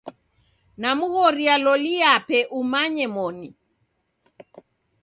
[0.81, 3.49] Namghoria loli yape umanye moni.